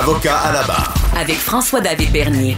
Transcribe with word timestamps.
Avocat 0.00 0.36
à 0.36 0.52
la 0.52 0.64
barre. 0.64 0.92
Avec 1.16 1.36
François-David 1.36 2.10
Bernier. 2.10 2.56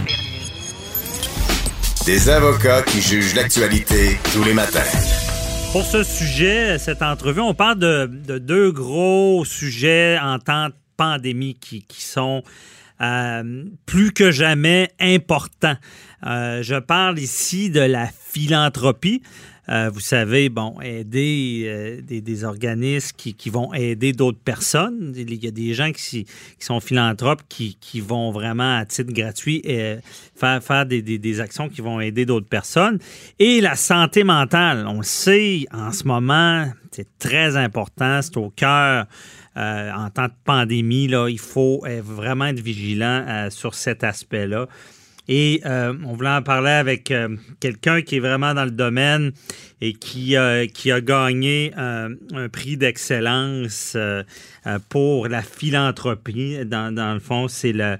Des 2.03 2.29
avocats 2.29 2.81
qui 2.81 2.99
jugent 2.99 3.35
l'actualité 3.35 4.17
tous 4.33 4.43
les 4.43 4.55
matins. 4.55 4.79
Pour 5.71 5.83
ce 5.83 6.01
sujet, 6.01 6.79
cette 6.79 7.03
entrevue, 7.03 7.41
on 7.41 7.53
parle 7.53 7.77
de, 7.77 8.07
de 8.07 8.39
deux 8.39 8.71
gros 8.71 9.45
sujets 9.45 10.17
en 10.19 10.39
temps 10.39 10.69
de 10.69 10.73
pandémie 10.97 11.53
qui, 11.53 11.83
qui 11.83 12.01
sont 12.01 12.41
euh, 13.01 13.65
plus 13.85 14.11
que 14.13 14.31
jamais 14.31 14.89
importants. 14.99 15.77
Euh, 16.25 16.63
je 16.63 16.75
parle 16.75 17.19
ici 17.19 17.69
de 17.69 17.81
la 17.81 18.07
philanthropie. 18.07 19.21
Euh, 19.69 19.89
vous 19.93 19.99
savez, 19.99 20.47
bon, 20.47 20.79
aider 20.81 21.63
euh, 21.65 22.01
des, 22.01 22.43
organismes 22.45 23.15
qui, 23.17 23.49
vont 23.49 23.73
aider 23.73 24.13
d'autres 24.13 24.39
personnes. 24.39 25.13
Il 25.15 25.43
y 25.43 25.47
a 25.47 25.51
des 25.51 25.73
gens 25.73 25.91
qui, 25.91 26.25
sont 26.57 26.79
philanthropes 26.79 27.41
qui, 27.49 27.75
vont 27.99 28.31
vraiment 28.31 28.77
à 28.77 28.85
titre 28.85 29.11
gratuit 29.11 29.61
faire, 30.35 30.63
faire 30.63 30.85
des, 30.85 31.41
actions 31.41 31.67
qui 31.67 31.81
vont 31.81 31.99
aider 31.99 32.25
d'autres 32.25 32.47
personnes. 32.47 32.99
Et 33.39 33.59
la 33.59 33.75
santé 33.75 34.23
mentale, 34.23 34.87
on 34.87 35.03
sait 35.03 35.65
en 35.73 35.91
ce 35.91 36.05
moment, 36.05 36.71
c'est 36.91 37.07
très 37.19 37.57
important, 37.57 38.21
c'est 38.21 38.37
au 38.37 38.49
cœur. 38.49 39.05
En 39.57 40.09
temps 40.11 40.27
de 40.27 40.33
pandémie, 40.45 41.07
là, 41.07 41.27
il 41.27 41.39
faut 41.39 41.83
vraiment 42.03 42.45
être 42.45 42.61
vigilant 42.61 43.49
sur 43.49 43.73
cet 43.73 44.05
aspect-là. 44.05 44.67
Et 45.29 45.61
euh, 45.65 45.93
on 46.05 46.13
voulait 46.13 46.29
en 46.29 46.41
parler 46.41 46.71
avec 46.71 47.11
euh, 47.11 47.35
quelqu'un 47.59 48.01
qui 48.01 48.15
est 48.15 48.19
vraiment 48.19 48.53
dans 48.53 48.63
le 48.63 48.71
domaine 48.71 49.31
et 49.81 49.93
qui, 49.93 50.37
euh, 50.37 50.67
qui 50.67 50.91
a 50.91 51.01
gagné 51.01 51.73
un 51.75 52.09
prix 52.51 52.77
d'excellence 52.77 53.97
pour 54.89 55.27
la 55.27 55.41
philanthropie. 55.41 56.57
Dans, 56.65 56.93
dans 56.93 57.13
le 57.13 57.19
fond, 57.19 57.47
c'est 57.47 57.73
le 57.73 57.97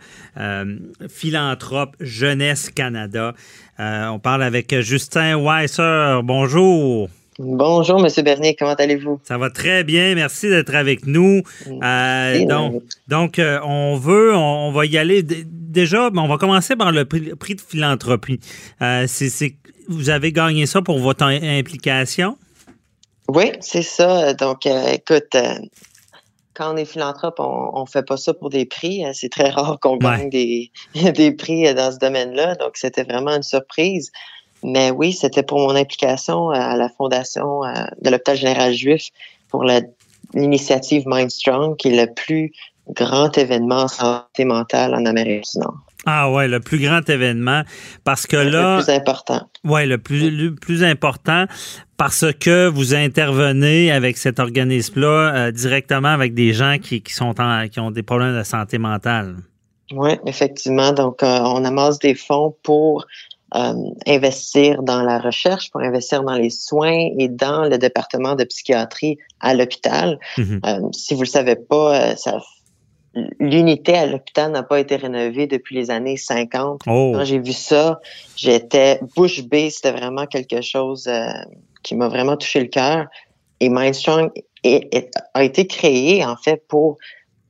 philanthrope 1.09 1.95
Jeunesse 2.00 2.69
Canada. 2.69 3.34
on 3.78 4.19
parle 4.19 4.44
avec 4.44 4.80
Justin 4.81 5.38
Weiser. 5.38 6.22
Bonjour. 6.23 7.09
Bonjour, 7.39 8.00
Monsieur 8.00 8.23
Bernier, 8.23 8.56
comment 8.56 8.73
allez-vous? 8.73 9.19
Ça 9.23 9.38
va 9.38 9.52
très 9.52 9.84
bien, 9.84 10.16
merci 10.16 10.50
d'être 10.50 10.73
avec 10.73 11.06
nous. 11.06 11.44
Euh, 11.84 12.45
donc, 12.45 12.81
donc 13.08 13.38
euh, 13.38 13.59
on 13.64 13.95
veut, 13.95 14.36
on, 14.36 14.69
on, 14.69 14.72
va 14.72 14.88
y 14.88 14.97
aller. 14.97 15.23
Déjà, 15.78 16.09
on 16.11 16.28
va 16.28 16.38
commencer 16.38 16.75
par 16.75 16.92
le 16.92 17.06
prix, 17.06 17.53
de 17.53 17.61
philanthropie. 17.61 18.39
Euh, 18.81 19.06
c'est, 19.08 19.58
vous 19.88 20.09
avez 20.09 20.31
gagné 20.31 20.66
ça 20.66 20.81
pour 20.81 20.97
votre 20.97 21.23
implication? 21.23 22.36
Oui, 23.28 23.52
c'est 23.59 23.84
ça. 23.84 24.34
Donc, 24.34 24.66
euh, 24.66 24.94
écoute, 24.94 25.36
euh, 25.36 25.53
quand 26.56 26.73
on 26.73 26.78
est 26.78 26.86
philanthrope, 26.86 27.36
on 27.38 27.81
ne 27.81 27.86
fait 27.86 28.02
pas 28.02 28.17
ça 28.17 28.34
pour 28.34 28.50
des 28.50 28.66
prix. 28.66 29.03
C'est 29.14 29.30
très 29.30 29.52
rare 29.52 29.78
qu'on 29.80 29.97
gagne 29.97 30.31
des 30.31 30.72
prix 31.38 31.72
dans 31.75 31.91
ce 31.91 32.00
domaine-là. 32.00 32.56
Donc, 32.56 32.72
c'était 32.73 33.03
vraiment 33.03 33.36
une 33.36 33.44
surprise. 33.44 34.12
Mais 34.64 34.89
oui, 34.89 35.14
c'était 35.14 35.44
pour 35.44 35.59
mon 35.59 35.75
implication 35.75 36.50
à 36.50 36.75
la 36.75 36.89
fondation 36.89 37.62
de 38.02 38.09
l'hôpital 38.09 38.36
général 38.36 38.73
juif 38.73 39.09
pour 39.50 39.64
l'initiative 40.34 41.03
Mind 41.06 41.30
Strong, 41.30 41.78
qui 41.78 41.89
est 41.89 42.03
le 42.03 42.12
plus 42.12 42.52
grand 42.95 43.38
événement 43.38 43.83
en 43.83 43.88
santé 43.88 44.45
mentale 44.45 44.93
en 44.95 45.05
Amérique 45.05 45.45
du 45.53 45.59
Nord. 45.59 45.77
Ah 46.05 46.31
ouais, 46.31 46.47
le 46.47 46.61
plus 46.61 46.80
grand 46.80 47.07
événement 47.09 47.63
parce 48.03 48.25
que 48.25 48.38
là 48.38 48.77
le 48.77 48.83
plus 48.83 48.94
important. 48.94 49.41
Ouais, 49.66 49.85
le 49.85 49.97
plus 49.97 50.29
le 50.29 50.55
plus 50.55 50.83
important 50.83 51.45
parce 51.97 52.25
que 52.39 52.67
vous 52.67 52.95
intervenez 52.95 53.91
avec 53.91 54.17
cet 54.17 54.39
organisme-là 54.39 55.33
euh, 55.35 55.52
directement 55.52 56.09
avec 56.09 56.33
des 56.33 56.53
gens 56.53 56.77
qui, 56.81 57.02
qui 57.02 57.13
sont 57.13 57.41
en, 57.41 57.67
qui 57.67 57.79
ont 57.79 57.91
des 57.91 58.03
problèmes 58.03 58.38
de 58.38 58.44
santé 58.44 58.77
mentale. 58.77 59.35
Oui, 59.91 60.11
effectivement. 60.25 60.91
Donc, 60.91 61.23
euh, 61.23 61.39
on 61.44 61.63
amasse 61.63 61.99
des 61.99 62.16
fonds 62.16 62.55
pour 62.63 63.05
euh, 63.55 63.73
investir 64.05 64.83
dans 64.83 65.01
la 65.01 65.19
recherche, 65.19 65.72
pour 65.72 65.81
investir 65.81 66.23
dans 66.23 66.35
les 66.35 66.50
soins 66.50 67.07
et 67.17 67.29
dans 67.29 67.63
le 67.63 67.78
département 67.78 68.35
de 68.35 68.44
psychiatrie 68.44 69.17
à 69.39 69.53
l'hôpital. 69.53 70.19
Euh, 70.38 70.79
si 70.91 71.13
vous 71.13 71.22
le 71.22 71.28
savez 71.28 71.56
pas, 71.56 72.16
ça, 72.17 72.39
l'unité 73.39 73.95
à 73.95 74.05
l'hôpital 74.05 74.51
n'a 74.51 74.63
pas 74.63 74.79
été 74.79 74.95
rénovée 74.95 75.47
depuis 75.47 75.75
les 75.75 75.91
années 75.91 76.17
50. 76.17 76.81
Oh. 76.88 77.13
Quand 77.16 77.23
j'ai 77.23 77.39
vu 77.39 77.53
ça, 77.53 78.00
j'étais 78.35 79.00
bouche 79.16 79.44
bée. 79.44 79.69
C'était 79.69 79.91
vraiment 79.91 80.25
quelque 80.25 80.61
chose 80.61 81.07
euh, 81.07 81.29
qui 81.83 81.95
m'a 81.95 82.07
vraiment 82.07 82.38
touché 82.38 82.59
le 82.59 82.67
cœur. 82.67 83.07
Et 83.59 83.69
Mindstrong 83.69 84.31
est, 84.63 84.94
est, 84.94 85.11
a 85.33 85.44
été 85.44 85.67
créé 85.67 86.23
en 86.23 86.35
fait 86.35 86.63
pour 86.67 86.97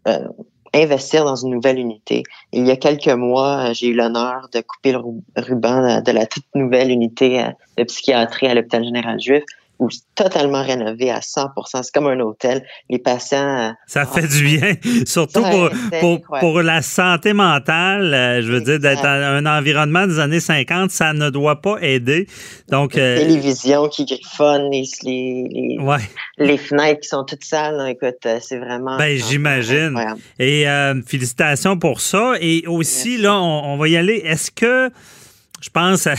euh, 0.07 0.27
investir 0.73 1.25
dans 1.25 1.35
une 1.35 1.51
nouvelle 1.51 1.79
unité. 1.79 2.23
Il 2.53 2.65
y 2.65 2.71
a 2.71 2.77
quelques 2.77 3.07
mois, 3.07 3.73
j'ai 3.73 3.87
eu 3.87 3.93
l'honneur 3.93 4.47
de 4.53 4.61
couper 4.61 4.91
le 4.91 4.99
ruban 5.35 6.01
de 6.01 6.11
la 6.11 6.25
toute 6.25 6.45
nouvelle 6.55 6.91
unité 6.91 7.41
euh, 7.41 7.49
de 7.77 7.83
psychiatrie 7.83 8.47
à 8.47 8.53
l'hôpital 8.53 8.83
général 8.83 9.19
juif 9.19 9.43
ou 9.79 9.89
totalement 10.15 10.63
rénové 10.63 11.11
à 11.11 11.19
100% 11.19 11.49
C'est 11.83 11.93
comme 11.93 12.07
un 12.07 12.19
hôtel. 12.19 12.65
Les 12.89 12.99
patients... 12.99 13.73
Ça 13.85 14.05
fait 14.05 14.27
du 14.27 14.43
bien, 14.43 14.73
surtout 15.05 15.43
pour, 15.43 15.69
pour, 15.99 16.39
pour, 16.39 16.61
la 16.61 16.81
santé 16.81 17.33
mentale. 17.33 18.13
Euh, 18.13 18.41
je 18.41 18.51
veux 18.51 18.59
exact. 18.59 18.79
dire, 18.79 18.91
d'être 18.91 19.03
dans 19.03 19.09
un 19.09 19.45
environnement 19.45 20.07
des 20.07 20.19
années 20.19 20.39
50, 20.39 20.91
ça 20.91 21.13
ne 21.13 21.29
doit 21.29 21.61
pas 21.61 21.77
aider. 21.81 22.27
Donc, 22.69 22.95
les 22.95 23.01
euh, 23.01 23.17
télévisions 23.17 23.87
qui 23.87 24.05
griffonnent, 24.05 24.69
les, 24.71 24.83
les, 25.03 25.77
ouais. 25.79 25.97
les 26.37 26.57
fenêtres 26.57 27.01
qui 27.01 27.09
sont 27.09 27.23
toutes 27.23 27.43
sales. 27.43 27.75
Là, 27.75 27.89
écoute, 27.89 28.25
euh, 28.25 28.39
c'est 28.41 28.57
vraiment... 28.57 28.97
Ben, 28.97 29.17
j'imagine. 29.17 29.97
Et 30.39 30.67
euh, 30.67 31.01
félicitations 31.05 31.77
pour 31.77 32.01
ça. 32.01 32.33
Et 32.41 32.65
aussi, 32.67 33.09
Merci. 33.09 33.21
là, 33.21 33.39
on, 33.39 33.73
on 33.73 33.77
va 33.77 33.87
y 33.87 33.97
aller. 33.97 34.21
Est-ce 34.25 34.51
que 34.51 34.91
je 35.61 35.69
pense 35.69 36.07
à, 36.07 36.13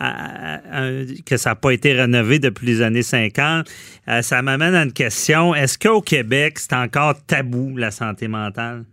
à, 0.00 0.54
à, 0.54 0.90
que 1.24 1.36
ça 1.36 1.50
n'a 1.50 1.56
pas 1.56 1.70
été 1.70 1.92
rénové 1.92 2.38
depuis 2.38 2.66
les 2.66 2.82
années 2.82 3.02
50. 3.02 3.66
Euh, 4.08 4.22
ça 4.22 4.42
m'amène 4.42 4.74
à 4.74 4.82
une 4.82 4.92
question. 4.92 5.54
Est-ce 5.54 5.78
qu'au 5.78 6.00
Québec, 6.00 6.58
c'est 6.58 6.74
encore 6.74 7.14
tabou, 7.26 7.76
la 7.76 7.90
santé 7.90 8.28
mentale? 8.28 8.84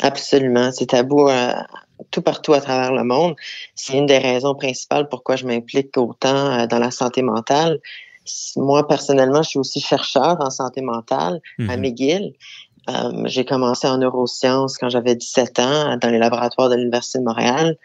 Absolument. 0.00 0.70
C'est 0.72 0.86
tabou 0.86 1.28
euh, 1.28 1.52
tout 2.10 2.22
partout 2.22 2.52
à 2.52 2.60
travers 2.60 2.92
le 2.92 3.04
monde. 3.04 3.34
C'est 3.74 3.96
une 3.96 4.06
des 4.06 4.18
raisons 4.18 4.54
principales 4.54 5.08
pourquoi 5.08 5.36
je 5.36 5.46
m'implique 5.46 5.96
autant 5.96 6.60
euh, 6.60 6.66
dans 6.66 6.78
la 6.78 6.90
santé 6.90 7.22
mentale. 7.22 7.80
Moi, 8.56 8.86
personnellement, 8.86 9.42
je 9.42 9.50
suis 9.50 9.58
aussi 9.58 9.80
chercheur 9.80 10.36
en 10.40 10.50
santé 10.50 10.82
mentale 10.82 11.40
mm-hmm. 11.58 11.70
à 11.70 11.76
McGill. 11.76 12.32
Euh, 12.90 13.22
j'ai 13.26 13.44
commencé 13.44 13.86
en 13.86 13.98
neurosciences 13.98 14.78
quand 14.78 14.88
j'avais 14.88 15.14
17 15.14 15.58
ans 15.58 15.96
dans 15.96 16.08
les 16.08 16.18
laboratoires 16.18 16.70
de 16.70 16.76
l'Université 16.76 17.18
de 17.18 17.24
Montréal. 17.24 17.76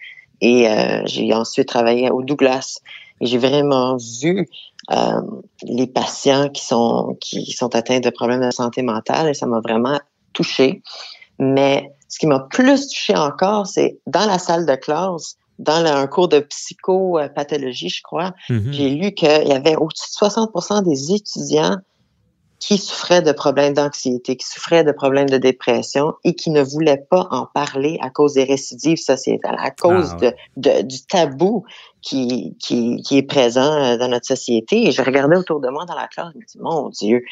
Et 0.44 0.68
euh, 0.68 1.02
j'ai 1.06 1.34
ensuite 1.34 1.70
travaillé 1.70 2.12
au 2.12 2.22
Douglas. 2.22 2.82
Et 3.22 3.28
j'ai 3.28 3.38
vraiment 3.38 3.96
vu 4.22 4.50
euh, 4.92 5.22
les 5.64 5.88
patients 5.88 6.50
qui 6.50 6.66
sont, 6.66 7.18
qui 7.22 7.50
sont 7.54 7.74
atteints 7.76 8.02
de 8.02 8.10
problèmes 8.10 8.46
de 8.46 8.52
santé 8.52 8.82
mentale 8.82 9.30
et 9.30 9.34
ça 9.34 9.46
m'a 9.46 9.62
vraiment 9.62 10.02
touché. 10.34 10.82
Mais 11.40 11.94
ce 12.10 12.20
qui 12.20 12.28
m'a 12.28 12.42
plus 12.42 12.90
touché 12.90 13.16
encore, 13.16 13.68
c'est 13.68 14.00
dans 14.06 14.26
la 14.26 14.38
salle 14.38 14.66
de 14.66 14.76
classe, 14.76 15.38
dans 15.60 15.82
le, 15.82 15.88
un 15.88 16.08
cours 16.08 16.28
de 16.28 16.40
psychopathologie, 16.40 17.88
je 17.88 18.04
crois, 18.04 18.34
mm-hmm. 18.50 18.74
j'ai 18.74 18.90
lu 18.90 19.14
qu'il 19.14 19.48
y 19.48 19.54
avait 19.54 19.78
au-dessus 19.78 20.10
de 20.20 20.28
60% 20.28 20.84
des 20.84 21.14
étudiants 21.14 21.78
qui 22.66 22.78
souffraient 22.78 23.22
de 23.22 23.34
problèmes 23.34 23.74
d'anxiété, 23.74 24.38
qui 24.38 24.48
souffraient 24.48 24.86
de 24.86 24.94
problèmes 24.94 25.30
de 25.30 25.38
dépression 25.38 26.14
et 26.24 26.34
qui 26.34 26.50
ne 26.50 26.64
voulaient 26.64 27.04
pas 27.10 27.28
en 27.30 27.46
parler 27.46 27.98
à 28.02 28.10
cause 28.10 28.36
des 28.36 28.46
récidives 28.46 29.00
sociétales, 29.00 29.58
à 29.60 29.70
cause 29.70 30.12
ah, 30.14 30.18
ouais. 30.22 30.36
de, 30.56 30.70
de, 30.70 30.82
du 30.84 31.06
tabou 31.06 31.66
qui, 32.02 32.56
qui, 32.62 33.02
qui, 33.02 33.18
est 33.18 33.24
présent 33.24 33.74
euh, 33.74 33.98
dans 33.98 34.08
notre 34.08 34.28
société. 34.28 34.88
Et 34.88 34.94
je 34.94 35.02
regardais 35.02 35.36
autour 35.36 35.60
de 35.60 35.68
moi 35.68 35.84
dans 35.84 35.96
la 35.96 36.08
classe, 36.08 36.30
je 36.34 36.40
me 36.40 36.46
dis, 36.46 36.58
mon 36.62 36.88
Dieu, 36.88 37.26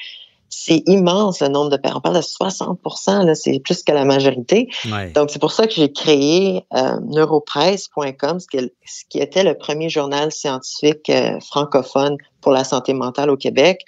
c'est 0.50 0.84
immense 0.86 1.40
le 1.40 1.48
nombre 1.48 1.70
de 1.70 1.78
parents. 1.78 2.00
On 2.00 2.02
parle 2.02 2.18
de 2.18 2.22
60% 2.22 3.34
c'est 3.34 3.60
plus 3.60 3.84
que 3.84 3.94
la 3.94 4.04
majorité. 4.04 4.68
Ouais. 4.92 5.12
Donc, 5.12 5.30
c'est 5.30 5.40
pour 5.40 5.54
ça 5.54 5.66
que 5.66 5.74
j'ai 5.74 5.94
créé 5.94 6.66
euh, 6.74 7.00
neuropresse.com, 7.08 8.42
ce, 8.42 8.70
ce, 8.86 9.04
qui 9.08 9.20
était 9.20 9.46
le 9.46 9.54
premier 9.54 9.88
journal 9.88 10.30
scientifique 10.34 11.10
euh, 11.10 11.40
francophone 11.40 12.18
pour 12.42 12.52
la 12.52 12.66
santé 12.66 12.94
mentale 12.94 13.30
au 13.30 13.38
Québec. 13.38 13.86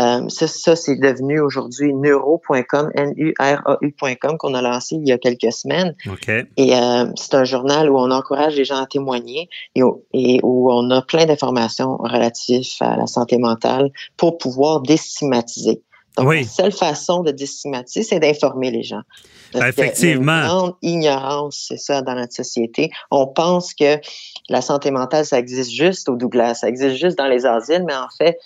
Euh, 0.00 0.28
ça, 0.28 0.46
ça 0.46 0.76
c'est 0.76 0.96
devenu 0.96 1.40
aujourd'hui 1.40 1.92
neuro.com, 1.92 2.90
N-U-R-A-U.com, 2.94 4.38
qu'on 4.38 4.54
a 4.54 4.62
lancé 4.62 4.96
il 4.96 5.08
y 5.08 5.12
a 5.12 5.18
quelques 5.18 5.52
semaines. 5.52 5.94
Okay. 6.06 6.44
Et 6.56 6.74
euh, 6.76 7.06
c'est 7.16 7.34
un 7.34 7.44
journal 7.44 7.90
où 7.90 7.98
on 7.98 8.10
encourage 8.10 8.56
les 8.56 8.64
gens 8.64 8.82
à 8.82 8.86
témoigner 8.86 9.48
et, 9.74 9.82
et 10.12 10.40
où 10.42 10.70
on 10.72 10.90
a 10.90 11.02
plein 11.02 11.26
d'informations 11.26 11.96
relatives 11.96 12.68
à 12.80 12.96
la 12.96 13.06
santé 13.06 13.38
mentale 13.38 13.90
pour 14.16 14.38
pouvoir 14.38 14.80
déstigmatiser. 14.80 15.82
Donc, 16.18 16.28
oui. 16.28 16.40
la 16.40 16.48
seule 16.48 16.72
façon 16.72 17.22
de 17.22 17.30
déstigmatiser, 17.30 18.02
c'est 18.02 18.18
d'informer 18.18 18.72
les 18.72 18.82
gens. 18.82 19.02
Ben, 19.54 19.66
effectivement. 19.66 20.32
Il 20.32 20.36
y 20.36 20.40
a 20.40 20.42
une 20.42 20.48
grande 20.48 20.74
ignorance, 20.82 21.66
c'est 21.68 21.76
ça, 21.76 22.02
dans 22.02 22.14
notre 22.14 22.34
société. 22.34 22.90
On 23.10 23.26
pense 23.28 23.72
que 23.72 23.98
la 24.48 24.60
santé 24.60 24.90
mentale, 24.90 25.24
ça 25.24 25.38
existe 25.38 25.70
juste 25.70 26.08
au 26.08 26.16
Douglas, 26.16 26.56
ça 26.56 26.68
existe 26.68 26.96
juste 26.96 27.16
dans 27.16 27.28
les 27.28 27.46
asiles, 27.46 27.84
mais 27.86 27.94
en 27.94 28.08
fait, 28.16 28.38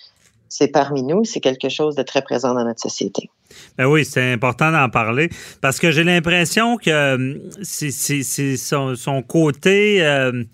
c'est 0.55 0.69
parmi 0.69 1.03
nous, 1.03 1.25
c'est 1.25 1.41
quelque 1.41 1.71
chose 1.71 1.95
de 1.95 2.03
très 2.03 2.21
présent 2.21 2.53
dans 2.53 2.63
notre 2.63 2.83
société. 2.83 3.31
Ben 3.79 3.87
oui, 3.87 4.05
c'est 4.05 4.35
important 4.35 4.71
d'en 4.71 4.91
parler 4.91 5.31
parce 5.63 5.79
que 5.79 5.91
j'ai 5.91 6.05
l'impression 6.05 6.77
que 6.77 7.41
c'est 7.63 7.91
son, 8.59 9.23
côté 9.27 10.05
euh, 10.05 10.45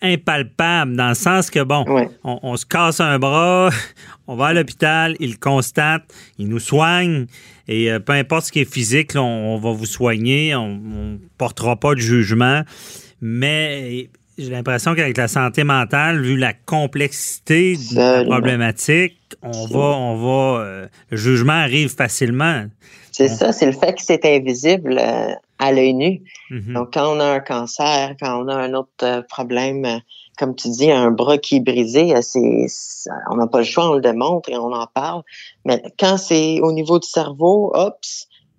impalpable 0.00 0.96
dans 0.96 1.10
le 1.10 1.14
sens 1.14 1.50
que, 1.50 1.62
bon, 1.62 1.84
on, 2.24 2.56
se 2.56 2.64
casse 2.64 3.00
un 3.00 3.18
bras, 3.18 3.68
on 4.26 4.34
va 4.34 4.46
à 4.46 4.52
l'hôpital, 4.54 5.14
il 5.20 5.32
le 5.32 5.36
constate, 5.36 6.04
il 6.38 6.48
nous 6.48 6.58
soigne 6.58 7.26
et 7.68 7.92
euh, 7.92 7.98
peu 7.98 8.14
importe 8.14 8.46
ce 8.46 8.52
qui 8.52 8.60
est 8.60 8.72
physique, 8.72 9.12
on, 9.14 9.58
va 9.58 9.72
vous 9.72 9.84
soigner, 9.84 10.54
on 10.54 10.78
ne 10.78 11.18
portera 11.36 11.76
pas 11.76 11.94
de 11.94 12.00
jugement. 12.00 12.62
Mais 13.20 14.08
j'ai 14.42 14.50
l'impression 14.50 14.94
qu'avec 14.94 15.16
la 15.16 15.28
santé 15.28 15.64
mentale, 15.64 16.20
vu 16.20 16.36
la 16.36 16.52
complexité 16.52 17.76
de 17.76 17.96
la 17.96 18.24
problématique, 18.24 19.18
on 19.42 19.66
va, 19.66 19.78
on 19.78 20.16
va, 20.16 20.60
euh, 20.60 20.86
le 21.10 21.16
jugement 21.16 21.52
arrive 21.52 21.94
facilement. 21.94 22.64
C'est 23.12 23.28
ça, 23.28 23.52
c'est 23.52 23.66
le 23.66 23.72
fait 23.72 23.94
que 23.94 24.02
c'est 24.02 24.24
invisible 24.24 24.98
euh, 24.98 25.34
à 25.58 25.72
l'œil 25.72 25.94
nu. 25.94 26.22
Mhm. 26.50 26.74
Donc, 26.74 26.94
quand 26.94 27.14
on 27.16 27.20
a 27.20 27.26
un 27.26 27.40
cancer, 27.40 28.14
quand 28.20 28.44
on 28.44 28.48
a 28.48 28.54
un 28.54 28.74
autre 28.74 28.90
euh, 29.02 29.22
problème, 29.28 30.00
comme 30.38 30.54
tu 30.54 30.68
dis, 30.70 30.90
un 30.90 31.10
bras 31.10 31.38
qui 31.38 31.56
est 31.56 31.60
brisé, 31.60 32.14
c'est, 32.22 32.66
on 33.30 33.36
n'a 33.36 33.46
pas 33.46 33.58
le 33.58 33.64
choix, 33.64 33.90
on 33.90 33.94
le 33.94 34.00
démontre 34.00 34.48
et 34.48 34.56
on 34.56 34.72
en 34.72 34.86
parle. 34.86 35.22
Mais 35.64 35.82
quand 35.98 36.16
c'est 36.16 36.60
au 36.60 36.72
niveau 36.72 36.98
du 36.98 37.08
cerveau, 37.08 37.70
hop, 37.74 37.98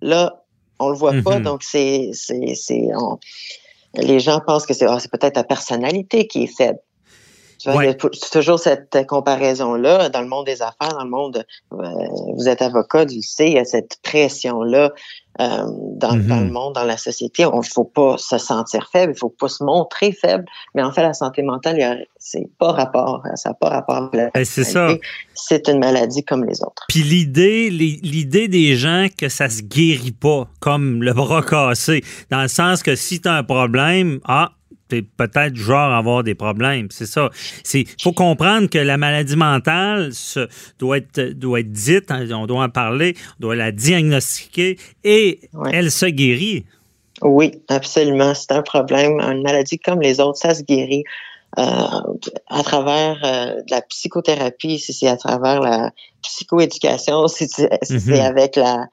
là, 0.00 0.44
on 0.78 0.88
le 0.88 0.96
voit 0.96 1.14
pas. 1.24 1.38
Mhm. 1.38 1.44
Donc, 1.44 1.62
c'est, 1.62 2.10
c'est, 2.12 2.54
c'est, 2.54 2.88
les 3.96 4.20
gens 4.20 4.40
pensent 4.40 4.66
que 4.66 4.74
c'est 4.74 4.86
ah, 4.86 4.98
peut-être 5.10 5.34
ta 5.34 5.44
personnalité 5.44 6.26
qui 6.26 6.44
est 6.44 6.56
faible. 6.56 6.78
Tu 7.58 7.70
vois, 7.70 7.84
il 7.84 7.88
y 7.88 7.90
a 7.90 7.94
toujours 7.94 8.58
cette 8.58 9.06
comparaison-là 9.06 10.08
dans 10.08 10.20
le 10.20 10.28
monde 10.28 10.46
des 10.46 10.62
affaires, 10.62 10.94
dans 10.96 11.04
le 11.04 11.10
monde, 11.10 11.44
euh, 11.72 11.76
vous 12.36 12.48
êtes 12.48 12.62
avocat, 12.62 13.06
tu 13.06 13.16
le 13.16 13.22
sais, 13.22 13.46
il 13.48 13.54
y 13.54 13.58
a 13.58 13.64
cette 13.64 13.98
pression-là 14.02 14.92
euh, 15.40 15.64
dans, 15.96 16.10
dans, 16.10 16.14
le 16.14 16.22
mm-hmm. 16.22 16.50
monde, 16.50 16.74
dans 16.74 16.84
la 16.84 16.96
société. 16.96 17.42
Il 17.42 17.56
ne 17.56 17.62
faut 17.62 17.84
pas 17.84 18.16
se 18.18 18.38
sentir 18.38 18.88
faible, 18.92 19.12
il 19.12 19.16
ne 19.16 19.18
faut 19.18 19.34
pas 19.36 19.48
se 19.48 19.64
montrer 19.64 20.12
faible, 20.12 20.44
mais 20.74 20.82
en 20.82 20.92
fait, 20.92 21.02
la 21.02 21.12
santé 21.12 21.42
mentale, 21.42 22.06
c'est 22.18 22.48
pas 22.58 22.70
rapport, 22.70 23.22
ça 23.34 23.48
n'a 23.48 23.54
pas 23.54 23.68
rapport 23.68 23.96
avec 23.96 24.14
la 24.14 24.30
ben, 24.32 24.44
C'est 24.44 24.62
ça. 24.62 24.88
C'est 25.34 25.68
une 25.68 25.80
maladie 25.80 26.24
comme 26.24 26.44
les 26.44 26.62
autres. 26.62 26.84
Puis 26.88 27.02
l'idée, 27.02 27.68
l'idée 27.68 28.46
des 28.46 28.76
gens 28.76 29.08
que 29.18 29.28
ça 29.28 29.48
se 29.48 29.62
guérit 29.62 30.12
pas, 30.12 30.48
comme 30.60 31.02
le 31.02 31.12
bras 31.12 31.42
cassé, 31.42 32.04
dans 32.30 32.42
le 32.42 32.48
sens 32.48 32.82
que 32.84 32.94
si 32.94 33.20
tu 33.20 33.28
as 33.28 33.34
un 33.34 33.42
problème, 33.42 34.20
ah, 34.26 34.52
peut-être 35.02 35.56
genre 35.56 35.92
avoir 35.92 36.22
des 36.22 36.34
problèmes. 36.34 36.88
C'est 36.90 37.06
ça. 37.06 37.30
Il 37.72 37.86
faut 38.02 38.12
comprendre 38.12 38.68
que 38.68 38.78
la 38.78 38.96
maladie 38.96 39.36
mentale 39.36 40.10
doit, 40.78 40.98
être, 40.98 41.20
doit 41.32 41.60
être 41.60 41.72
dite, 41.72 42.10
hein, 42.10 42.26
on 42.32 42.46
doit 42.46 42.62
en 42.62 42.68
parler, 42.68 43.16
on 43.38 43.42
doit 43.42 43.56
la 43.56 43.72
diagnostiquer 43.72 44.78
et 45.04 45.40
elle 45.72 45.90
se 45.90 46.06
guérit. 46.06 46.64
Oui, 47.22 47.52
absolument. 47.68 48.34
C'est 48.34 48.52
un 48.52 48.62
problème. 48.62 49.20
Une 49.20 49.42
maladie 49.42 49.78
comme 49.78 50.00
les 50.00 50.20
autres, 50.20 50.38
ça 50.38 50.54
se 50.54 50.62
guérit. 50.62 51.04
Euh, 51.56 51.62
à 52.48 52.62
travers 52.64 53.16
euh, 53.24 53.62
la 53.70 53.80
psychothérapie, 53.82 54.80
si 54.80 54.92
c'est 54.92 55.06
à 55.06 55.16
travers 55.16 55.60
la 55.60 55.92
psychoéducation, 56.22 57.28
si 57.28 57.46
c'est 57.46 57.68
mm-hmm. 57.68 58.20
avec 58.20 58.56
la, 58.56 58.88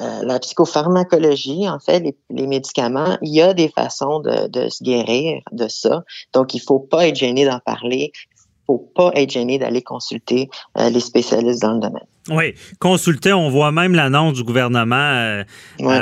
euh, 0.00 0.22
la 0.24 0.40
psychopharmacologie, 0.40 1.68
en 1.68 1.78
fait, 1.78 2.02
les, 2.30 2.46
médicaments, 2.46 3.16
il 3.22 3.32
y 3.32 3.40
a 3.40 3.54
des 3.54 3.68
façons 3.68 4.20
de, 4.20 4.68
se 4.68 4.82
guérir 4.82 5.40
de 5.52 5.68
ça. 5.68 6.02
Donc, 6.32 6.54
il 6.54 6.60
faut 6.60 6.80
pas 6.80 7.06
être 7.06 7.16
gêné 7.16 7.44
d'en 7.44 7.60
parler. 7.60 8.10
Il 8.36 8.66
faut 8.66 8.90
pas 8.94 9.12
être 9.14 9.30
gêné 9.30 9.58
d'aller 9.58 9.82
consulter 9.82 10.48
euh, 10.78 10.90
les 10.90 11.00
spécialistes 11.00 11.62
dans 11.62 11.74
le 11.74 11.80
domaine. 11.80 12.06
Oui, 12.30 12.54
consulter, 12.80 13.32
on 13.34 13.50
voit 13.50 13.70
même 13.70 13.94
l'annonce 13.94 14.32
du 14.32 14.42
gouvernement 14.42 14.96
euh, 14.96 15.44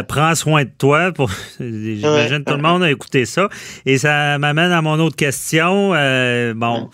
Prends 0.09 0.35
soin 0.37 0.65
de 0.65 0.71
toi. 0.79 1.13
Pour... 1.13 1.31
J'imagine 1.61 2.45
tout 2.45 2.55
le 2.55 2.63
monde 2.63 2.85
a 2.85 2.91
écouté 2.91 3.27
ça. 3.27 3.49
Et 3.85 3.99
ça 3.99 4.39
m'amène 4.39 4.73
à 4.73 4.81
mon 4.81 4.99
autre 5.01 5.17
question. 5.17 5.91
bon, 6.55 6.89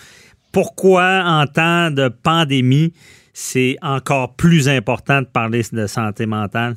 pourquoi 0.51 1.23
en 1.25 1.47
temps 1.47 1.91
de 1.91 2.09
pandémie, 2.09 2.93
c'est 3.35 3.77
encore 3.83 4.35
plus 4.35 4.69
important 4.69 5.21
de 5.21 5.27
parler 5.27 5.63
de 5.71 5.87
santé 5.87 6.27
mentale? 6.27 6.75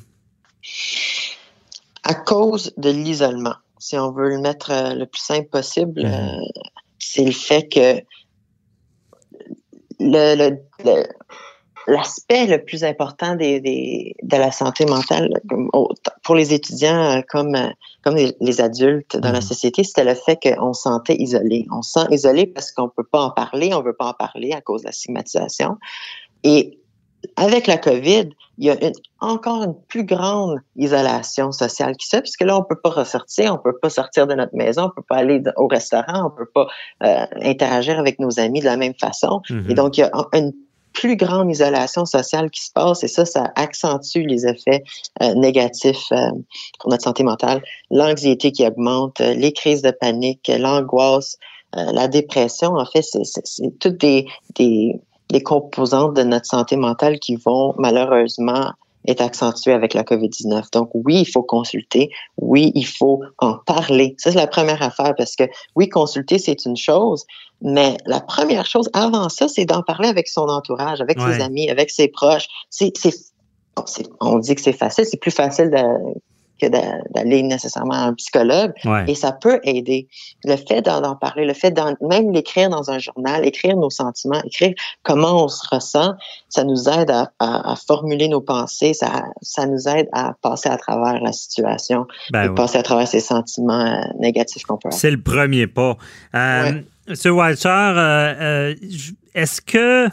À 2.04 2.16
cause 2.16 2.74
de 2.78 2.90
l'isolement, 2.90 3.56
si 3.82 3.98
on 3.98 4.12
veut 4.12 4.30
le 4.30 4.40
mettre 4.40 4.72
euh, 4.72 4.94
le 4.94 5.06
plus 5.06 5.22
simple 5.22 5.48
possible, 5.50 6.04
mhm. 6.04 6.14
euh, 6.14 6.62
c'est 7.00 7.26
le 7.26 7.32
fait 7.32 7.68
que 7.68 8.02
l'aspect 11.88 12.46
le, 12.48 12.64
plus 12.64 12.84
important 12.84 13.36
des, 13.36 14.16
de 14.22 14.38
la 14.38 14.52
santé 14.52 14.86
mentale 14.86 15.30
pour 16.24 16.36
les 16.36 16.54
étudiants 16.54 17.18
euh, 17.18 17.22
comme, 17.28 17.58
comme 18.04 18.16
les, 18.16 18.62
adultes 18.62 19.18
dans 19.18 19.32
la 19.32 19.40
mhm. 19.40 19.46
société, 19.46 19.84
c'était 19.84 20.04
le 20.04 20.16
fait 20.16 20.38
qu'on 20.42 20.74
se 20.74 20.84
sentait 20.84 21.16
isolé. 21.16 21.66
On 21.72 21.82
se 21.82 21.92
sent 21.92 22.08
isolé 22.12 22.48
parce 22.48 22.72
qu'on 22.72 22.86
ne 22.86 22.90
peut 22.90 23.04
pas 23.04 23.22
en 23.22 23.32
parler, 23.32 23.74
on 23.74 23.80
ne 23.80 23.86
veut 23.86 23.96
pas 23.96 24.08
en 24.08 24.14
parler 24.14 24.52
à 24.54 24.62
cause 24.62 24.82
de 24.82 24.88
la 24.88 24.92
stigmatisation. 24.92 25.78
Et 26.44 26.81
avec 27.36 27.68
la 27.68 27.78
COVID, 27.78 28.30
il 28.58 28.66
y 28.66 28.70
a 28.70 28.78
encore 29.20 29.64
une 29.64 29.76
plus 29.88 30.04
grande 30.04 30.60
isolation 30.76 31.52
sociale 31.52 31.96
qui 31.96 32.08
se 32.08 32.18
fait, 32.18 32.22
puisque 32.22 32.42
là, 32.42 32.58
on 32.58 32.64
peut 32.64 32.80
pas 32.82 32.90
ressortir, 32.90 33.54
on 33.54 33.58
peut 33.58 33.78
pas 33.82 33.90
sortir 33.90 34.28
de 34.28 34.34
notre 34.34 34.56
maison, 34.56 34.86
on 34.86 34.90
peut 34.90 35.06
pas 35.08 35.18
aller 35.18 35.42
au 35.58 35.68
restaurant, 35.68 36.28
on 36.28 36.30
peut 36.30 36.50
pas 36.54 36.68
euh, 37.04 37.26
interagir 37.42 38.00
avec 38.00 38.20
nos 38.20 38.40
amis 38.40 38.60
de 38.60 38.66
la 38.66 38.78
même 38.78 38.94
façon. 39.00 39.42
Mm-hmm. 39.50 39.72
Et 39.72 39.74
donc, 39.74 39.98
il 39.98 40.02
y 40.02 40.04
a 40.04 40.12
une 40.34 40.54
plus 40.94 41.16
grande 41.16 41.50
isolation 41.50 42.06
sociale 42.06 42.52
qui 42.52 42.62
se 42.64 42.72
passe 42.72 43.04
et 43.04 43.08
ça, 43.08 43.26
ça 43.26 43.52
accentue 43.56 44.26
les 44.28 44.46
effets 44.46 44.84
euh, 45.24 45.34
négatifs 45.36 46.12
euh, 46.12 46.30
pour 46.80 46.92
notre 46.92 47.04
santé 47.04 47.24
mentale. 47.24 47.64
L'anxiété 47.90 48.52
qui 48.52 48.68
augmente, 48.68 49.20
les 49.20 49.54
crises 49.54 49.82
de 49.82 49.92
panique, 49.92 50.52
l'angoisse, 50.54 51.38
la 51.74 52.10
dépression, 52.10 52.76
en 52.76 52.86
fait, 52.86 53.02
c'est 53.02 53.80
toutes 53.80 54.02
des, 54.02 54.28
des 54.56 55.00
les 55.32 55.42
composantes 55.42 56.16
de 56.16 56.24
notre 56.24 56.46
santé 56.46 56.76
mentale 56.76 57.20
qui 57.20 57.36
vont 57.36 57.74
malheureusement 57.78 58.72
être 59.08 59.22
accentuées 59.22 59.74
avec 59.74 59.94
la 59.94 60.04
COVID-19. 60.04 60.72
Donc 60.72 60.92
oui, 60.94 61.22
il 61.22 61.26
faut 61.26 61.42
consulter. 61.42 62.12
Oui, 62.38 62.72
il 62.76 62.86
faut 62.86 63.22
en 63.40 63.56
parler. 63.56 64.16
Ça, 64.18 64.32
c'est 64.32 64.38
la 64.38 64.48
première 64.48 64.82
affaire 64.82 65.16
parce 65.18 65.36
que 65.36 65.44
oui, 65.76 65.90
consulter, 65.90 66.38
c'est 66.38 66.66
une 66.66 66.78
chose, 66.78 67.26
mais 67.62 67.98
la 68.06 68.20
première 68.20 68.66
chose 68.66 68.90
avant 68.94 69.30
ça, 69.30 69.48
c'est 69.48 69.66
d'en 69.66 69.82
parler 69.82 70.08
avec 70.08 70.28
son 70.28 70.48
entourage, 70.48 71.02
avec 71.02 71.20
ses 71.20 71.42
amis, 71.42 71.70
avec 71.70 71.90
ses 71.90 72.10
proches. 72.10 72.48
C'est, 72.70 72.94
on 74.20 74.38
dit 74.38 74.54
que 74.54 74.62
c'est 74.62 74.74
facile, 74.74 75.06
c'est 75.06 75.20
plus 75.20 75.32
facile 75.32 75.72
de, 75.72 75.82
que 76.62 76.68
d'aller 76.68 77.44
nécessairement 77.44 77.94
à 77.94 78.04
un 78.04 78.14
psychologue. 78.14 78.74
Et 79.08 79.16
ça 79.16 79.32
peut 79.32 79.60
aider. 79.64 80.08
Le 80.44 80.56
fait 80.56 80.82
d'en 80.82 81.16
parler, 81.16 81.46
le 81.46 81.54
fait 81.54 81.72
d'en 81.72 81.96
même 82.02 82.32
l'écrire 82.32 82.70
dans 82.70 82.92
un 82.92 83.00
journal, 83.00 83.46
écrire 83.46 83.76
nos 83.76 83.90
sentiments, 83.90 84.42
écrire 84.46 84.74
comment 85.04 85.44
on 85.44 85.48
se 85.48 85.68
ressent, 85.70 86.14
ça 86.50 86.64
nous 86.64 86.88
aide 86.90 87.12
à, 87.40 87.76
formuler 87.88 88.28
nos 88.28 88.42
pensées, 88.42 88.94
ça, 88.94 89.26
ça 89.42 89.66
nous 89.66 89.88
aide 89.88 90.08
à 90.12 90.34
passer 90.42 90.70
à 90.70 90.78
travers 90.78 91.22
la 91.22 91.32
situation 91.32 92.06
ben 92.32 92.44
et 92.44 92.56
passer 92.56 92.78
à 92.78 92.84
travers 92.84 93.08
ces 93.08 93.20
sentiments 93.20 93.86
euh, 93.86 94.02
négatifs 94.20 94.64
qu'on 94.64 94.78
peut 94.78 94.90
avoir. 94.90 95.00
C'est 95.00 95.12
le 95.12 95.22
premier 95.22 95.68
pas. 95.68 95.98
Euh, 96.36 96.82
Monsieur 97.08 97.32
Walter, 97.32 97.68
euh, 97.68 98.34
euh, 98.40 98.76
est-ce 99.34 99.60
que 99.60 100.08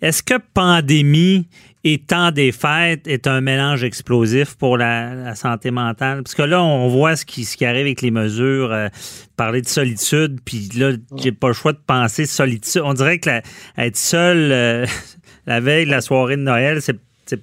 est-ce 0.00 0.22
que 0.22 0.34
pandémie 0.54 1.46
et 1.82 1.98
temps 1.98 2.30
des 2.30 2.52
fêtes 2.52 3.06
est 3.06 3.26
un 3.26 3.40
mélange 3.40 3.84
explosif 3.84 4.54
pour 4.56 4.76
la, 4.76 5.34
santé 5.34 5.70
mentale? 5.70 6.22
Parce 6.22 6.34
que 6.34 6.42
là, 6.42 6.62
on 6.62 6.88
voit 6.88 7.16
ce 7.16 7.24
qui, 7.24 7.44
ce 7.44 7.56
qui 7.56 7.64
arrive 7.64 7.86
avec 7.86 8.02
les 8.02 8.10
mesures, 8.10 8.72
euh, 8.72 8.88
parler 9.36 9.62
de 9.62 9.68
solitude, 9.68 10.40
puis 10.44 10.68
là, 10.76 10.92
j'ai 11.16 11.32
pas 11.32 11.48
le 11.48 11.54
choix 11.54 11.72
de 11.72 11.80
penser 11.84 12.26
solitude. 12.26 12.82
On 12.84 12.92
dirait 12.92 13.18
que 13.18 13.40
être 13.78 13.96
seul 13.96 14.52
euh, 14.52 14.86
la 15.46 15.60
veille 15.60 15.86
de 15.86 15.90
la 15.90 16.00
soirée 16.00 16.36
de 16.36 16.42
Noël, 16.42 16.82
c'est, 16.82 16.98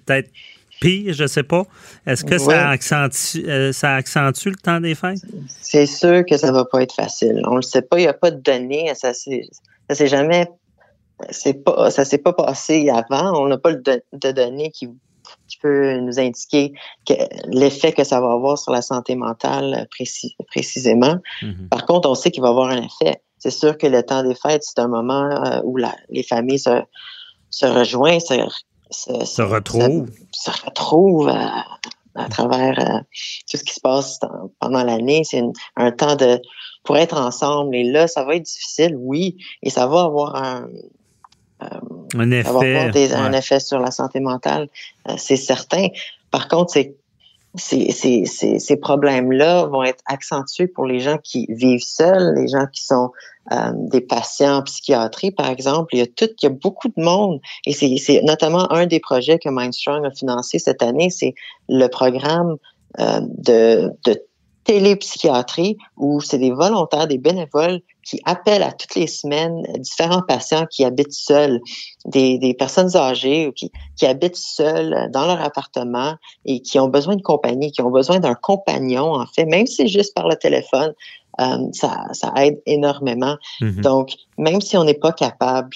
peut-être 0.05 0.29
pire, 0.79 1.13
je 1.13 1.25
sais 1.25 1.43
pas. 1.43 1.63
Est-ce 2.05 2.23
que 2.23 2.37
ça, 2.37 2.69
accentue, 2.69 3.43
euh, 3.47 3.71
ça 3.71 3.95
accentue 3.95 4.49
le 4.49 4.55
temps 4.55 4.79
des 4.79 4.93
fêtes? 4.93 5.17
C'est 5.61 5.87
sûr 5.87 6.23
que 6.29 6.37
ça 6.37 6.51
va 6.51 6.65
pas 6.65 6.83
être 6.83 6.93
facile. 6.93 7.41
On 7.45 7.55
le 7.55 7.63
sait 7.63 7.81
pas, 7.81 7.97
il 7.97 8.03
n'y 8.03 8.07
a 8.07 8.13
pas 8.13 8.29
de 8.29 8.39
données, 8.39 8.91
ça 8.93 9.13
ça 9.13 9.95
s'est 9.95 10.07
jamais 10.07 10.47
c'est 11.29 11.63
pas, 11.63 11.89
ça 11.91 12.05
s'est 12.05 12.17
pas 12.17 12.33
passé 12.33 12.89
avant. 12.89 13.39
On 13.41 13.47
n'a 13.47 13.57
pas 13.57 13.73
de, 13.73 14.31
données 14.31 14.71
qui, 14.71 14.89
peut 15.61 15.97
nous 15.97 16.19
indiquer 16.19 16.73
l'effet 17.47 17.91
que 17.91 18.03
ça 18.03 18.21
va 18.21 18.31
avoir 18.31 18.59
sur 18.59 18.71
la 18.71 18.83
santé 18.83 19.15
mentale 19.15 19.87
précisément. 20.49 21.15
Mm-hmm. 21.41 21.69
Par 21.69 21.85
contre, 21.87 22.07
on 22.07 22.15
sait 22.15 22.29
qu'il 22.29 22.43
va 22.43 22.49
avoir 22.49 22.69
un 22.69 22.77
effet. 22.77 23.21
C'est 23.39 23.51
sûr 23.51 23.77
que 23.77 23.87
le 23.87 24.03
temps 24.03 24.23
des 24.23 24.35
fêtes, 24.35 24.63
c'est 24.63 24.79
un 24.79 24.87
moment 24.87 25.23
euh, 25.23 25.61
où 25.63 25.77
les 26.09 26.23
familles 26.23 26.59
se, 26.59 26.81
se 27.49 27.65
rejoignent, 27.65 28.19
se, 28.19 28.35
se, 28.91 29.41
retrouvent, 29.41 30.09
se, 30.31 30.51
retrouvent 30.65 31.29
à, 31.29 32.29
travers 32.29 32.79
euh, 32.79 32.99
tout 33.49 33.57
ce 33.57 33.63
qui 33.63 33.73
se 33.73 33.81
passe 33.81 34.19
pendant 34.59 34.83
l'année. 34.83 35.23
C'est 35.23 35.41
un 35.75 35.91
temps 35.91 36.15
de 36.15 36.39
pour 36.83 36.97
être 36.97 37.17
ensemble. 37.19 37.75
Et 37.75 37.83
là, 37.83 38.07
ça 38.07 38.23
va 38.23 38.35
être 38.35 38.43
difficile, 38.43 38.95
oui, 38.97 39.37
et 39.61 39.69
ça 39.69 39.87
va 39.87 40.03
avoir 40.03 40.35
un, 40.35 40.67
un 41.59 42.31
effet, 42.31 42.91
des, 42.91 43.13
un 43.13 43.33
effet 43.33 43.59
sur 43.59 43.79
la 43.79 43.91
santé 43.91 44.19
mentale, 44.19 44.67
c'est 45.17 45.37
certain. 45.37 45.87
Par 46.31 46.47
contre, 46.47 46.71
c'est 46.73 46.95
ces, 47.55 47.91
ces, 47.91 48.25
ces, 48.25 48.59
ces 48.59 48.77
problèmes-là 48.77 49.65
vont 49.65 49.83
être 49.83 50.03
accentués 50.05 50.67
pour 50.67 50.85
les 50.85 50.99
gens 50.99 51.17
qui 51.17 51.47
vivent 51.49 51.83
seuls, 51.83 52.35
les 52.35 52.47
gens 52.47 52.67
qui 52.71 52.83
sont 52.83 53.11
euh, 53.51 53.71
des 53.73 54.01
patients 54.01 54.57
en 54.57 54.61
psychiatrie, 54.63 55.31
par 55.31 55.49
exemple. 55.49 55.95
Il 55.95 55.99
y 55.99 56.01
a 56.01 56.07
tout, 56.07 56.29
il 56.41 56.43
y 56.43 56.45
a 56.45 56.49
beaucoup 56.49 56.89
de 56.89 57.01
monde, 57.01 57.39
et 57.65 57.73
c'est 57.73 58.21
notamment 58.23 58.71
un 58.71 58.85
des 58.85 58.99
projets 58.99 59.39
que 59.39 59.49
Mindstrong 59.49 60.05
a 60.05 60.11
financé 60.11 60.59
cette 60.59 60.83
année, 60.83 61.09
c'est 61.09 61.33
le 61.67 61.87
programme 61.87 62.57
euh, 62.99 63.21
de, 63.21 63.91
de 64.05 64.21
télépsychiatrie 64.67 65.77
où 65.95 66.19
c'est 66.19 66.37
des 66.37 66.51
volontaires, 66.51 67.07
des 67.07 67.17
bénévoles 67.17 67.79
qui 68.03 68.19
appellent 68.25 68.63
à 68.63 68.73
toutes 68.73 68.95
les 68.95 69.07
semaines 69.07 69.63
différents 69.79 70.21
patients 70.21 70.65
qui 70.69 70.83
habitent 70.83 71.13
seuls, 71.13 71.61
des, 72.05 72.37
des 72.37 72.53
personnes 72.53 72.95
âgées 72.95 73.47
ou 73.47 73.53
qui, 73.53 73.71
qui 73.95 74.05
habitent 74.05 74.35
seuls 74.35 75.09
dans 75.11 75.25
leur 75.25 75.41
appartement 75.41 76.15
et 76.45 76.59
qui 76.61 76.79
ont 76.79 76.89
besoin 76.89 77.15
de 77.15 77.21
compagnie, 77.21 77.71
qui 77.71 77.81
ont 77.81 77.91
besoin 77.91 78.19
d'un 78.19 78.35
compagnon, 78.35 79.13
en 79.13 79.25
fait, 79.25 79.45
même 79.45 79.67
si 79.67 79.75
c'est 79.75 79.87
juste 79.87 80.13
par 80.13 80.27
le 80.27 80.35
téléphone, 80.35 80.93
euh, 81.39 81.57
ça, 81.71 82.03
ça 82.11 82.33
aide 82.37 82.61
énormément. 82.65 83.37
Mm-hmm. 83.61 83.81
Donc, 83.81 84.15
même 84.37 84.59
si 84.59 84.75
on 84.75 84.83
n'est 84.83 84.93
pas 84.93 85.13
capable 85.13 85.69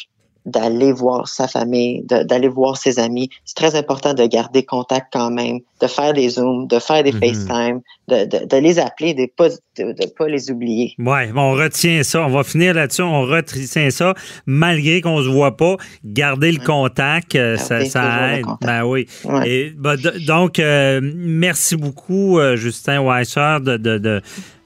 d'aller 0.45 0.91
voir 0.91 1.27
sa 1.27 1.47
famille, 1.47 2.03
d'aller 2.03 2.47
voir 2.47 2.77
ses 2.77 2.99
amis. 2.99 3.29
C'est 3.45 3.55
très 3.55 3.75
important 3.75 4.13
de 4.13 4.25
garder 4.25 4.63
contact 4.63 5.07
quand 5.13 5.29
même, 5.29 5.59
de 5.81 5.87
faire 5.87 6.13
des 6.13 6.29
Zooms, 6.29 6.67
de 6.67 6.79
faire 6.79 7.03
des 7.03 7.11
mhm. 7.11 7.19
FaceTime, 7.19 7.81
de, 8.07 8.25
de, 8.25 8.45
de, 8.45 8.57
les 8.57 8.79
appeler, 8.79 9.13
de 9.13 9.21
ne 9.21 9.27
pas, 9.27 9.49
de, 9.77 10.09
pas 10.17 10.27
les 10.27 10.49
oublier. 10.49 10.95
Oui, 10.97 11.19
on 11.35 11.51
retient 11.51 12.01
ça. 12.03 12.23
On 12.25 12.29
va 12.29 12.43
finir 12.43 12.73
là-dessus. 12.73 13.03
On 13.03 13.21
retient 13.21 13.89
ça. 13.91 14.13
Malgré 14.45 15.01
qu'on 15.01 15.19
ne 15.19 15.23
se 15.23 15.29
voit 15.29 15.57
pas, 15.57 15.77
garder 16.03 16.51
le 16.51 16.63
contact, 16.63 17.35
euh, 17.35 17.57
ça, 17.57 17.85
ça 17.85 18.37
aide. 18.37 18.45
Ben 18.61 18.83
oui. 18.83 19.07
Et, 19.45 19.71
ben, 19.77 19.95
donc, 20.25 20.59
euh, 20.59 20.99
merci 21.03 21.75
beaucoup, 21.75 22.39
euh, 22.39 22.55
Justin 22.55 23.01
Weisser, 23.03 23.57
de, 23.61 24.21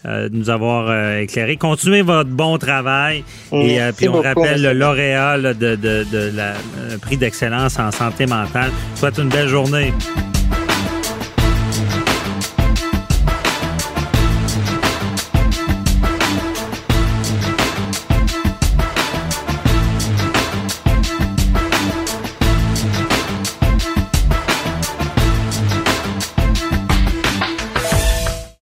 de 0.05 0.09
euh, 0.09 0.29
de 0.29 0.35
nous 0.37 0.49
avoir 0.49 0.87
euh, 0.89 1.21
éclairé. 1.21 1.57
Continuez 1.57 2.01
votre 2.01 2.29
bon 2.29 2.57
travail. 2.57 3.23
et 3.51 3.81
euh, 3.81 3.91
puis 3.95 4.09
on 4.09 4.21
rappelle 4.21 4.61
le 4.61 4.73
lauréat 4.73 5.37
de, 5.37 5.53
de, 5.53 5.75
de, 5.75 6.31
la 6.35 6.53
prix 7.01 7.17
d'excellence 7.17 7.79
en 7.79 7.91
santé 7.91 8.25
mentale. 8.25 8.71
Souhaite 8.95 9.17
une 9.17 9.29
belle 9.29 9.47
journée. 9.47 9.93